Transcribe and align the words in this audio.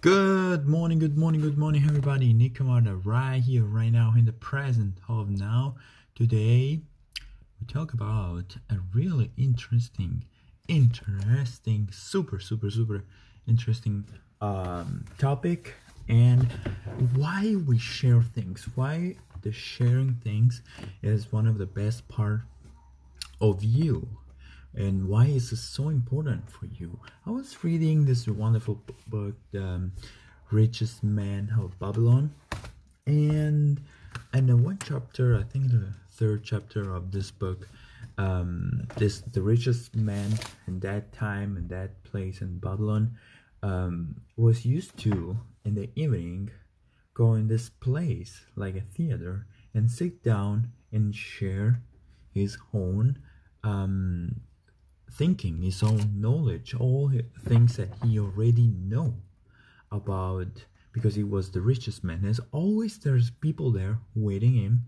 Good 0.00 0.68
morning, 0.68 1.00
good 1.00 1.18
morning, 1.18 1.40
good 1.40 1.58
morning, 1.58 1.82
everybody. 1.84 2.32
Nick 2.32 2.54
Kamada 2.54 3.04
right 3.04 3.42
here, 3.42 3.64
right 3.64 3.90
now, 3.90 4.14
in 4.16 4.26
the 4.26 4.32
present 4.32 4.96
of 5.08 5.28
now. 5.28 5.74
Today, 6.14 6.82
we 7.60 7.66
talk 7.66 7.92
about 7.94 8.58
a 8.70 8.76
really 8.94 9.32
interesting, 9.36 10.22
interesting, 10.68 11.88
super, 11.90 12.38
super, 12.38 12.70
super 12.70 13.02
interesting 13.48 14.04
um, 14.40 15.04
topic 15.18 15.74
and 16.08 16.44
why 17.16 17.56
we 17.66 17.76
share 17.76 18.22
things. 18.22 18.68
Why 18.76 19.16
the 19.42 19.50
sharing 19.50 20.14
things 20.22 20.62
is 21.02 21.32
one 21.32 21.48
of 21.48 21.58
the 21.58 21.66
best 21.66 22.06
part 22.06 22.42
of 23.40 23.64
you 23.64 24.06
and 24.74 25.08
why 25.08 25.26
is 25.26 25.50
this 25.50 25.60
so 25.60 25.88
important 25.88 26.50
for 26.50 26.66
you? 26.66 27.00
I 27.26 27.30
was 27.30 27.64
reading 27.64 28.04
this 28.04 28.26
wonderful 28.26 28.82
book, 29.08 29.36
um, 29.54 29.92
Richest 30.50 31.02
Man 31.02 31.52
of 31.58 31.78
Babylon, 31.78 32.34
and 33.06 33.80
and 34.32 34.50
in 34.50 34.62
one 34.62 34.78
chapter, 34.84 35.36
I 35.36 35.42
think 35.42 35.70
the 35.70 35.94
third 36.10 36.44
chapter 36.44 36.94
of 36.94 37.12
this 37.12 37.30
book, 37.30 37.68
um, 38.18 38.86
this 38.96 39.20
the 39.20 39.42
richest 39.42 39.96
man 39.96 40.32
in 40.66 40.80
that 40.80 41.12
time 41.12 41.56
in 41.56 41.68
that 41.68 42.02
place 42.04 42.40
in 42.40 42.58
Babylon 42.58 43.16
um, 43.62 44.20
was 44.36 44.64
used 44.64 44.96
to 44.98 45.38
in 45.64 45.74
the 45.74 45.90
evening 45.94 46.50
go 47.14 47.34
in 47.34 47.48
this 47.48 47.68
place 47.68 48.42
like 48.54 48.76
a 48.76 48.80
theater 48.80 49.46
and 49.74 49.90
sit 49.90 50.22
down 50.22 50.70
and 50.92 51.14
share 51.14 51.82
his 52.32 52.56
own 52.72 53.18
um, 53.64 54.40
thinking, 55.10 55.62
his 55.62 55.82
own 55.82 56.20
knowledge, 56.20 56.74
all 56.74 57.12
things 57.44 57.76
that 57.76 57.90
he 58.04 58.18
already 58.18 58.68
know 58.68 59.14
about 59.90 60.64
because 60.92 61.14
he 61.14 61.24
was 61.24 61.50
the 61.50 61.60
richest 61.60 62.04
man. 62.04 62.20
There's 62.22 62.40
always 62.52 62.98
there's 62.98 63.30
people 63.30 63.70
there 63.72 63.98
waiting 64.14 64.54
him 64.54 64.86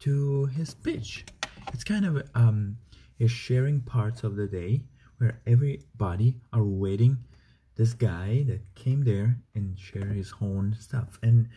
to 0.00 0.46
his 0.46 0.74
pitch 0.74 1.24
It's 1.72 1.84
kind 1.84 2.04
of 2.04 2.22
um 2.34 2.78
a 3.20 3.26
sharing 3.28 3.80
parts 3.80 4.24
of 4.24 4.36
the 4.36 4.46
day 4.46 4.84
where 5.18 5.40
everybody 5.46 6.36
are 6.52 6.64
waiting 6.64 7.18
this 7.76 7.92
guy 7.94 8.44
that 8.48 8.74
came 8.74 9.02
there 9.04 9.38
and 9.54 9.78
share 9.78 10.06
his 10.12 10.32
own 10.40 10.76
stuff. 10.78 11.18
And 11.22 11.48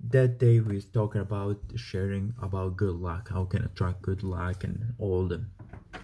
that 0.00 0.38
day 0.38 0.60
we 0.60 0.76
was 0.76 0.86
talking 0.86 1.20
about 1.20 1.58
sharing 1.76 2.34
about 2.42 2.76
good 2.76 2.94
luck, 2.96 3.30
how 3.30 3.44
can 3.44 3.64
attract 3.64 4.02
good 4.02 4.22
luck 4.22 4.64
and 4.64 4.94
all 4.98 5.26
the 5.26 5.44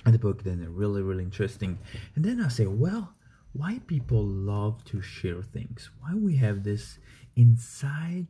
and 0.04 0.14
the 0.14 0.18
book 0.18 0.42
then 0.42 0.66
really 0.74 1.02
really 1.02 1.24
interesting. 1.24 1.78
And 2.14 2.24
then 2.24 2.40
i 2.40 2.48
say 2.48 2.66
well 2.66 3.14
why 3.54 3.80
people 3.86 4.24
love 4.24 4.84
to 4.84 5.00
share 5.00 5.40
things? 5.40 5.88
Why 6.00 6.14
we 6.14 6.36
have 6.36 6.64
this 6.64 6.98
inside 7.36 8.26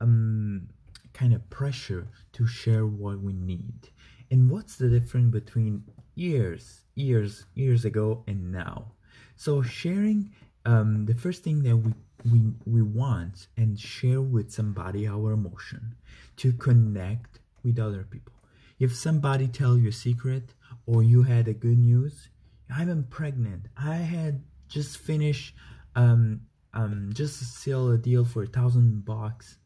um 0.00 0.68
kind 1.12 1.32
of 1.34 1.48
pressure 1.50 2.08
to 2.32 2.46
share 2.46 2.86
what 2.86 3.20
we 3.20 3.32
need? 3.34 3.90
And 4.30 4.50
what's 4.50 4.76
the 4.76 4.88
difference 4.88 5.30
between 5.32 5.84
years 6.14 6.80
years 6.94 7.44
years 7.54 7.84
ago 7.84 8.24
and 8.26 8.50
now? 8.50 8.92
So 9.36 9.62
sharing 9.62 10.32
um 10.64 11.04
the 11.04 11.14
first 11.14 11.42
thing 11.44 11.62
that 11.64 11.76
we 11.76 11.92
we 12.30 12.40
we 12.64 12.82
want 12.82 13.48
and 13.58 13.78
share 13.78 14.22
with 14.22 14.50
somebody 14.50 15.06
our 15.06 15.32
emotion 15.32 15.94
to 16.36 16.52
connect 16.52 17.40
with 17.62 17.78
other 17.78 18.04
people 18.10 18.32
if 18.78 18.94
somebody 18.94 19.48
tell 19.48 19.78
you 19.78 19.88
a 19.88 19.92
secret 19.92 20.54
or 20.86 21.02
you 21.02 21.22
had 21.22 21.48
a 21.48 21.54
good 21.54 21.78
news 21.78 22.28
i'm 22.70 23.04
pregnant. 23.10 23.66
I 23.76 23.96
had 23.96 24.42
just 24.68 24.98
finished 24.98 25.54
um 25.94 26.40
um 26.72 27.10
just 27.12 27.40
sell 27.62 27.90
a 27.90 27.98
deal 27.98 28.24
for 28.24 28.42
a 28.42 28.46
thousand 28.46 29.04
bucks. 29.04 29.58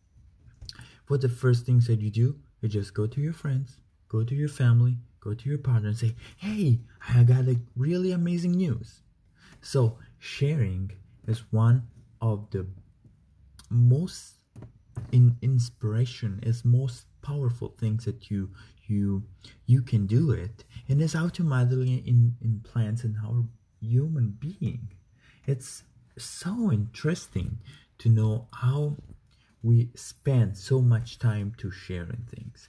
What 1.07 1.21
the 1.23 1.29
first 1.29 1.65
things 1.65 1.87
that 1.87 2.01
you 2.01 2.11
do 2.11 2.39
you 2.61 2.69
just 2.69 2.93
go 2.93 3.07
to 3.07 3.21
your 3.21 3.33
friends 3.33 3.79
go 4.09 4.25
to 4.25 4.35
your 4.35 4.49
family 4.49 4.97
go 5.21 5.33
to 5.33 5.49
your 5.49 5.59
partner 5.59 5.89
and 5.89 5.97
say 5.97 6.15
hey 6.39 6.81
i 7.09 7.23
got 7.23 7.47
a 7.47 7.57
really 7.77 8.13
amazing 8.13 8.53
news. 8.53 9.03
So 9.61 9.99
sharing 10.19 10.93
is 11.27 11.43
one 11.53 11.89
of 12.21 12.51
the 12.51 12.67
most 13.71 14.35
in 15.13 15.37
inspiration 15.43 16.41
is 16.43 16.65
most 16.65 17.07
powerful 17.23 17.75
things 17.79 18.05
that 18.05 18.31
you 18.31 18.51
you 18.89 19.25
you 19.67 19.83
can 19.83 20.07
do 20.07 20.31
it. 20.31 20.65
And 20.89 21.01
it's 21.03 21.17
automatically 21.17 22.03
in, 22.07 22.37
implants 22.43 23.05
in 23.05 23.17
our 23.25 23.45
human 23.81 24.37
being. 24.39 24.93
It's 25.47 25.85
so 26.17 26.73
interesting 26.73 27.59
to 27.99 28.09
know 28.09 28.49
how 28.53 28.97
we 29.63 29.91
spend 29.95 30.57
so 30.57 30.81
much 30.81 31.19
time 31.19 31.55
to 31.59 31.71
sharing 31.71 32.27
things. 32.31 32.69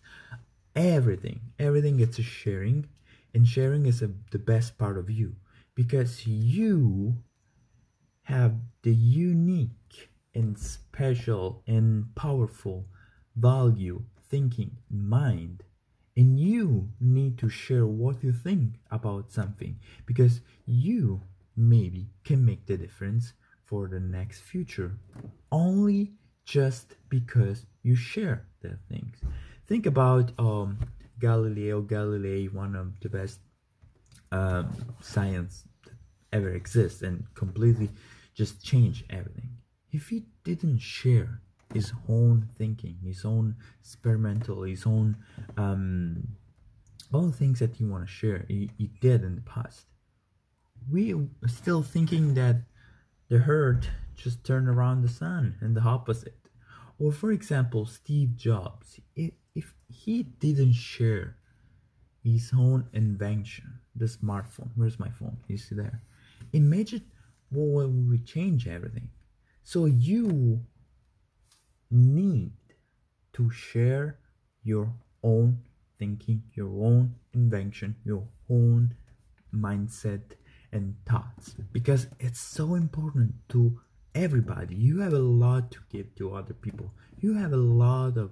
Everything 0.76 1.42
everything 1.58 1.98
gets 1.98 2.20
a 2.20 2.24
sharing 2.24 2.88
and 3.34 3.48
sharing 3.48 3.86
is 3.86 4.02
a, 4.02 4.12
the 4.32 4.40
best 4.40 4.78
part 4.78 4.98
of 4.98 5.10
you. 5.10 5.36
Because 5.76 6.28
you 6.28 7.16
have 8.24 8.56
the 8.84 8.94
unique 8.94 10.10
and 10.36 10.58
special 10.58 11.64
and 11.66 12.14
powerful 12.16 12.86
value 13.36 14.04
thinking 14.30 14.78
mind 14.90 15.64
and 16.20 16.38
you 16.38 16.90
need 17.00 17.38
to 17.38 17.48
share 17.48 17.86
what 17.86 18.22
you 18.22 18.34
think 18.34 18.74
about 18.92 19.32
something 19.32 19.80
because 20.06 20.42
you 20.66 21.22
maybe 21.56 22.10
can 22.26 22.46
make 22.46 22.66
the 22.66 22.76
difference 22.76 23.32
for 23.64 23.88
the 23.88 24.02
next 24.02 24.42
future 24.42 24.92
only 25.50 26.12
just 26.44 26.96
because 27.08 27.66
you 27.84 27.96
share 27.96 28.46
the 28.60 28.78
things. 28.90 29.16
Think 29.66 29.86
about 29.86 30.34
um, 30.38 30.78
galileo. 31.22 31.82
Galilei 31.82 32.52
one 32.52 32.76
of 32.76 33.00
the 33.00 33.08
best 33.08 33.40
um, 34.34 34.66
science 35.00 35.64
that 35.86 35.94
ever 36.34 36.50
exists 36.50 37.02
and 37.02 37.24
completely 37.34 37.90
just 38.34 38.62
change 38.62 39.06
everything. 39.10 39.52
If 39.90 40.10
he 40.10 40.26
didn't 40.44 40.80
share 40.80 41.42
his 41.74 41.94
own 42.08 42.48
thinking, 42.58 42.98
his 43.04 43.26
own 43.26 43.56
experimental, 43.82 44.64
his 44.64 44.86
own 44.86 45.18
um, 45.58 46.28
all 47.14 47.28
the 47.28 47.32
things 47.32 47.60
that 47.60 47.80
you 47.80 47.88
want 47.88 48.06
to 48.06 48.12
share. 48.12 48.46
He, 48.48 48.70
did 49.02 49.24
in 49.24 49.36
the 49.36 49.42
past. 49.42 49.86
We 50.92 51.14
are 51.14 51.48
still 51.48 51.84
thinking 51.84 52.34
that 52.36 52.64
the 53.30 53.40
herd 53.40 53.88
just 54.16 54.44
turned 54.44 54.68
around 54.68 55.02
the 55.02 55.10
sun 55.10 55.56
and 55.62 55.76
the 55.76 55.82
opposite. 55.82 56.36
Or 57.00 57.12
for 57.12 57.32
example, 57.32 57.86
Steve 57.86 58.36
Jobs, 58.36 59.00
if, 59.16 59.32
he 59.92 60.24
didn't 60.24 60.74
share 60.74 61.36
his 62.24 62.52
own 62.56 62.88
invention, 62.94 63.80
the 63.96 64.06
smartphone, 64.06 64.70
where's 64.76 65.00
my 65.00 65.10
phone? 65.10 65.38
You 65.48 65.58
see 65.58 65.76
there? 65.76 66.04
Imagine 66.54 67.04
what 67.50 67.90
would 67.90 68.26
change 68.26 68.68
everything. 68.68 69.10
So 69.64 69.86
you 69.86 70.62
need 71.92 72.52
to 73.34 73.50
share 73.50 74.20
your 74.64 74.94
own 75.24 75.60
thinking, 75.98 76.44
your 76.54 76.70
own 76.84 77.16
invention, 77.34 77.96
your 78.06 78.28
own 78.50 78.96
mindset 79.54 80.22
and 80.72 80.96
thoughts 81.06 81.56
because 81.72 82.08
it's 82.20 82.40
so 82.40 82.76
important 82.76 83.34
to 83.50 83.80
everybody. 84.14 84.76
You 84.76 85.00
have 85.00 85.14
a 85.14 85.20
lot 85.20 85.72
to 85.72 85.80
give 85.90 86.16
to 86.16 86.36
other 86.36 86.54
people. 86.54 86.92
You 87.20 87.34
have 87.36 87.54
a 87.54 87.58
lot 87.58 88.18
of 88.18 88.32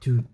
to 0.00 0.24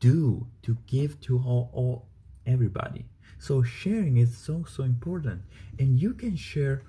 do 0.00 0.46
to 0.62 0.76
give 0.86 1.20
to 1.22 1.38
all, 1.38 1.70
all 1.72 2.08
everybody. 2.46 3.06
So 3.38 3.62
sharing 3.62 4.16
is 4.16 4.36
so 4.36 4.64
so 4.68 4.82
important 4.82 5.42
and 5.78 6.00
you 6.00 6.14
can 6.14 6.36
share 6.36 6.82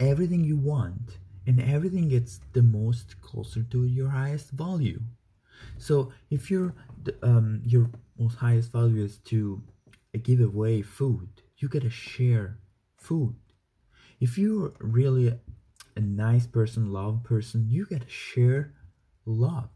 everything 0.00 0.44
you 0.44 0.56
want 0.56 1.18
and 1.46 1.60
everything 1.60 2.08
gets 2.08 2.40
the 2.52 2.62
most 2.62 3.20
closer 3.20 3.62
to 3.62 3.84
your 3.84 4.08
highest 4.08 4.50
value. 4.50 5.00
So 5.78 6.12
if 6.30 6.50
your 6.50 6.74
um, 7.22 7.62
your 7.64 7.90
most 8.18 8.36
highest 8.36 8.72
value 8.72 9.04
is 9.04 9.18
to 9.30 9.62
give 10.22 10.40
away 10.40 10.82
food 10.82 11.28
you 11.58 11.68
gotta 11.68 11.90
share 11.90 12.58
food. 12.96 13.34
If 14.20 14.38
you're 14.38 14.74
really 14.80 15.38
a 15.96 16.00
nice 16.00 16.46
person 16.46 16.92
love 16.92 17.22
person 17.24 17.66
you 17.68 17.86
gotta 17.86 18.08
share 18.08 18.74
love. 19.24 19.68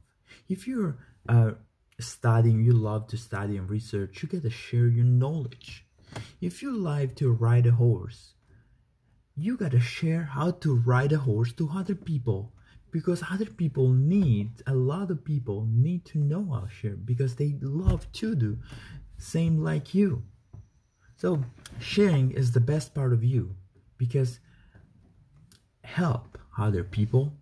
If 0.48 0.66
you're 0.66 0.98
uh, 1.28 1.52
studying 1.98 2.62
you 2.62 2.72
love 2.72 3.06
to 3.08 3.16
study 3.16 3.56
and 3.56 3.70
research 3.70 4.22
you 4.22 4.28
gotta 4.28 4.50
share 4.50 4.88
your 4.88 5.04
knowledge. 5.04 5.86
If 6.40 6.62
you 6.62 6.76
like 6.76 7.16
to 7.16 7.32
ride 7.32 7.66
a 7.66 7.72
horse 7.72 8.34
you 9.38 9.56
gotta 9.56 9.80
share 9.80 10.24
how 10.24 10.50
to 10.50 10.76
ride 10.76 11.12
a 11.12 11.18
horse 11.18 11.52
to 11.52 11.70
other 11.74 11.94
people 11.94 12.52
because 12.90 13.22
other 13.30 13.44
people 13.46 13.88
need 13.90 14.50
a 14.66 14.74
lot 14.74 15.10
of 15.10 15.24
people 15.24 15.66
need 15.70 16.04
to 16.04 16.18
know 16.18 16.48
how 16.52 16.60
to 16.60 16.68
share 16.68 16.96
because 16.96 17.36
they 17.36 17.54
love 17.60 18.10
to 18.12 18.34
do 18.34 18.58
same 19.18 19.62
like 19.62 19.94
you 19.94 20.22
so 21.16 21.42
sharing 21.80 22.30
is 22.30 22.52
the 22.52 22.60
best 22.60 22.94
part 22.94 23.12
of 23.12 23.24
you 23.24 23.54
because 23.96 24.38
help 25.88 26.38
other 26.58 26.84
people 26.84 27.32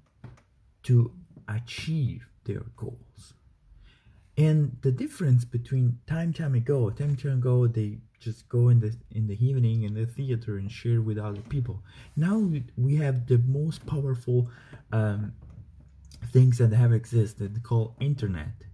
to 0.84 1.10
achieve 1.48 2.26
their 2.44 2.62
goals. 2.76 3.34
And 4.36 4.76
the 4.82 4.92
difference 4.92 5.44
between 5.44 5.98
time 6.06 6.32
time 6.32 6.54
ago, 6.54 6.90
time 6.90 7.16
time 7.16 7.38
ago, 7.38 7.66
they 7.66 7.98
just 8.20 8.48
go 8.48 8.68
in 8.68 8.80
the 8.80 8.94
in 9.10 9.26
the 9.26 9.46
evening 9.46 9.84
in 9.84 9.94
the 9.94 10.06
theater 10.06 10.58
and 10.58 10.70
share 10.70 11.00
with 11.00 11.18
other 11.18 11.40
people. 11.42 11.82
Now 12.16 12.38
we, 12.76 12.96
have 12.96 13.26
the 13.26 13.38
most 13.38 13.86
powerful 13.86 14.50
um, 14.92 15.32
things 16.32 16.58
that 16.58 16.72
have 16.72 16.92
existed 16.92 17.62
called 17.62 17.94
internet. 18.00 18.64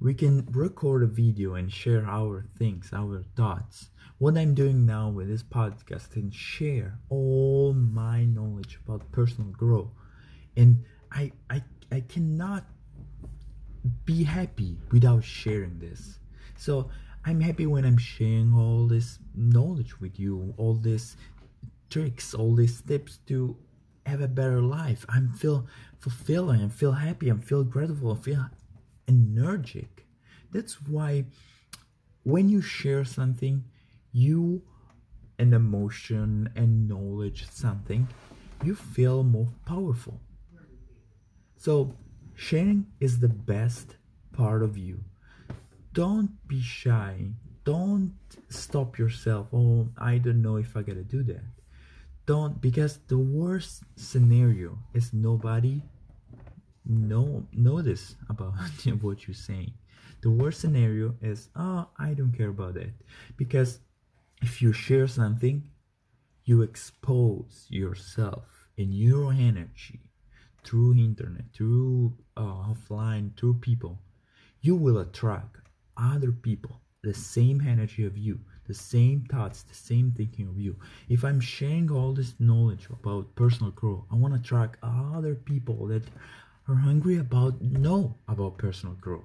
We 0.00 0.14
can 0.14 0.46
record 0.50 1.02
a 1.02 1.06
video 1.06 1.54
and 1.54 1.70
share 1.70 2.06
our 2.06 2.46
things, 2.58 2.90
our 2.92 3.22
thoughts. 3.36 3.90
What 4.16 4.38
I'm 4.38 4.54
doing 4.54 4.86
now 4.86 5.10
with 5.10 5.28
this 5.28 5.42
podcast 5.42 6.16
and 6.16 6.32
share 6.32 6.98
all 7.10 7.74
my 7.74 8.24
knowledge 8.24 8.78
about 8.84 9.12
personal 9.12 9.50
growth. 9.50 9.90
And 10.56 10.84
I 11.12 11.32
I 11.50 11.62
I 11.92 12.00
cannot 12.00 12.64
be 14.04 14.24
happy 14.24 14.78
without 14.90 15.24
sharing 15.24 15.78
this. 15.78 16.18
So 16.56 16.90
I'm 17.24 17.40
happy 17.40 17.66
when 17.66 17.84
I'm 17.84 17.98
sharing 17.98 18.54
all 18.54 18.86
this 18.86 19.18
knowledge 19.34 20.00
with 20.00 20.18
you, 20.18 20.54
all 20.56 20.74
these 20.74 21.16
tricks, 21.90 22.34
all 22.34 22.54
these 22.54 22.80
tips 22.80 23.18
to 23.26 23.56
have 24.06 24.20
a 24.20 24.28
better 24.28 24.60
life. 24.60 25.04
I'm 25.08 25.32
feel 25.32 25.66
fulfilling, 25.98 26.62
I 26.62 26.68
feel 26.68 26.92
happy, 26.92 27.30
I 27.30 27.34
feel 27.36 27.64
grateful, 27.64 28.12
I 28.12 28.16
feel 28.16 28.46
energetic. 29.06 30.06
That's 30.50 30.80
why 30.82 31.26
when 32.22 32.48
you 32.48 32.62
share 32.62 33.04
something, 33.04 33.64
you 34.12 34.62
an 35.38 35.52
emotion 35.54 36.50
and 36.56 36.88
knowledge 36.88 37.46
something, 37.50 38.08
you 38.64 38.74
feel 38.74 39.22
more 39.22 39.48
powerful. 39.64 40.20
So 41.56 41.94
Sharing 42.40 42.86
is 43.00 43.18
the 43.18 43.28
best 43.28 43.96
part 44.32 44.62
of 44.62 44.78
you. 44.78 45.04
Don't 45.92 46.30
be 46.48 46.62
shy. 46.62 47.32
Don't 47.64 48.14
stop 48.48 48.98
yourself. 48.98 49.48
Oh, 49.52 49.90
I 49.98 50.16
don't 50.16 50.40
know 50.40 50.56
if 50.56 50.74
I 50.74 50.80
gotta 50.80 51.04
do 51.04 51.22
that. 51.24 51.44
Don't 52.24 52.58
because 52.58 52.96
the 53.08 53.18
worst 53.18 53.82
scenario 53.96 54.78
is 54.94 55.12
nobody 55.12 55.82
know 56.86 57.46
notice 57.52 58.16
about 58.30 58.54
what 59.02 59.28
you're 59.28 59.34
saying. 59.34 59.74
The 60.22 60.30
worst 60.30 60.62
scenario 60.62 61.16
is 61.20 61.50
oh 61.54 61.90
I 61.98 62.14
don't 62.14 62.32
care 62.32 62.48
about 62.48 62.72
that 62.74 62.94
because 63.36 63.80
if 64.40 64.62
you 64.62 64.72
share 64.72 65.08
something, 65.08 65.62
you 66.44 66.62
expose 66.62 67.66
yourself 67.68 68.46
and 68.78 68.94
your 68.94 69.30
energy 69.30 70.00
through 70.64 70.94
internet, 70.94 71.44
through 71.54 72.12
uh, 72.36 72.40
offline, 72.42 73.36
through 73.38 73.54
people, 73.54 73.98
you 74.60 74.76
will 74.76 74.98
attract 74.98 75.56
other 75.96 76.32
people, 76.32 76.80
the 77.02 77.14
same 77.14 77.66
energy 77.66 78.04
of 78.04 78.16
you, 78.16 78.40
the 78.66 78.74
same 78.74 79.26
thoughts, 79.30 79.62
the 79.62 79.74
same 79.74 80.12
thinking 80.16 80.48
of 80.48 80.58
you. 80.58 80.76
If 81.08 81.24
I'm 81.24 81.40
sharing 81.40 81.90
all 81.90 82.12
this 82.12 82.34
knowledge 82.38 82.88
about 82.90 83.34
personal 83.34 83.72
growth, 83.72 84.04
I 84.12 84.16
want 84.16 84.34
to 84.34 84.40
attract 84.40 84.78
other 84.82 85.34
people 85.34 85.86
that 85.88 86.04
are 86.68 86.74
hungry 86.74 87.18
about 87.18 87.60
know 87.60 88.14
about 88.28 88.58
personal 88.58 88.94
growth. 88.94 89.24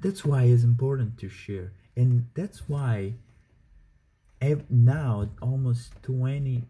That's 0.00 0.24
why 0.24 0.44
it's 0.44 0.62
important 0.62 1.18
to 1.18 1.28
share, 1.28 1.72
and 1.96 2.26
that's 2.34 2.68
why 2.68 3.14
now 4.70 5.28
almost 5.42 5.92
20 6.02 6.62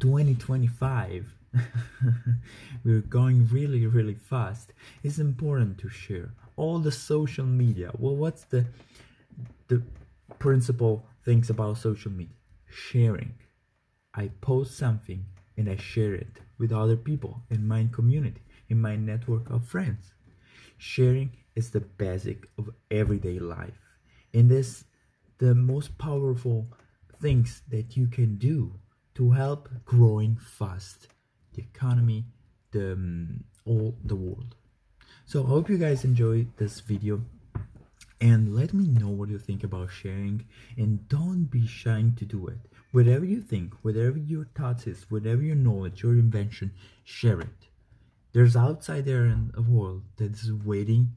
2025 0.00 1.32
we're 2.84 3.00
going 3.00 3.46
really 3.48 3.86
really 3.86 4.14
fast. 4.14 4.72
It's 5.02 5.18
important 5.18 5.78
to 5.78 5.88
share 5.88 6.30
all 6.56 6.78
the 6.78 6.92
social 6.92 7.46
media. 7.46 7.90
Well 7.98 8.16
what's 8.16 8.44
the 8.44 8.66
the 9.68 9.82
principal 10.38 11.06
things 11.24 11.50
about 11.50 11.78
social 11.78 12.12
media? 12.12 12.36
Sharing. 12.68 13.34
I 14.14 14.30
post 14.40 14.78
something 14.78 15.26
and 15.58 15.68
i 15.68 15.76
share 15.76 16.14
it 16.14 16.40
with 16.58 16.72
other 16.72 16.96
people 16.96 17.42
in 17.50 17.66
my 17.66 17.88
community 17.92 18.42
in 18.68 18.80
my 18.80 18.96
network 18.96 19.48
of 19.50 19.64
friends. 19.64 20.12
Sharing 20.78 21.30
is 21.54 21.70
the 21.70 21.80
basic 21.80 22.48
of 22.58 22.70
everyday 22.90 23.38
life. 23.38 23.80
And 24.34 24.50
this 24.50 24.84
the 25.38 25.54
most 25.54 25.98
powerful 25.98 26.66
things 27.20 27.62
that 27.68 27.96
you 27.96 28.06
can 28.06 28.36
do 28.36 28.74
to 29.14 29.30
help 29.30 29.68
growing 29.84 30.36
fast 30.36 31.08
the 31.56 31.62
economy, 31.62 32.24
the 32.70 32.92
um, 32.92 33.44
all 33.66 33.96
the 34.04 34.14
world. 34.14 34.54
So 35.24 35.42
I 35.42 35.46
hope 35.48 35.68
you 35.68 35.78
guys 35.78 36.04
enjoyed 36.04 36.56
this 36.56 36.80
video 36.80 37.22
and 38.20 38.54
let 38.54 38.72
me 38.72 38.86
know 38.86 39.08
what 39.08 39.28
you 39.28 39.38
think 39.38 39.64
about 39.64 39.90
sharing 39.90 40.46
and 40.76 41.08
don't 41.08 41.44
be 41.50 41.66
shy 41.66 42.04
to 42.16 42.24
do 42.24 42.46
it. 42.46 42.58
Whatever 42.92 43.24
you 43.24 43.40
think, 43.40 43.74
whatever 43.82 44.18
your 44.18 44.46
thoughts 44.54 44.86
is, 44.86 45.10
whatever 45.10 45.42
your 45.42 45.56
knowledge, 45.56 46.02
your 46.02 46.12
invention, 46.12 46.72
share 47.04 47.40
it. 47.40 47.66
There's 48.32 48.56
outside 48.56 49.04
there 49.04 49.24
in 49.24 49.50
the 49.54 49.62
world 49.62 50.02
that 50.16 50.32
is 50.32 50.52
waiting 50.52 51.16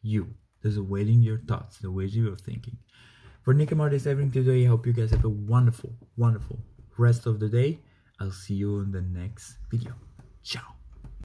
you. 0.00 0.34
There's 0.62 0.80
waiting 0.80 1.20
your 1.20 1.38
thoughts, 1.38 1.78
the 1.78 1.90
way 1.90 2.06
you're 2.06 2.36
thinking. 2.36 2.78
For 3.42 3.52
Nick 3.52 3.72
and 3.72 3.78
Marty's 3.78 4.06
everything 4.06 4.32
today, 4.32 4.64
I 4.64 4.68
hope 4.68 4.86
you 4.86 4.92
guys 4.92 5.10
have 5.10 5.24
a 5.24 5.28
wonderful, 5.28 5.92
wonderful 6.16 6.60
rest 6.96 7.26
of 7.26 7.40
the 7.40 7.48
day. 7.48 7.80
I'll 8.22 8.30
see 8.30 8.54
you 8.54 8.78
in 8.78 8.92
the 8.92 9.02
next 9.02 9.58
video. 9.68 9.94
Ciao. 10.44 10.81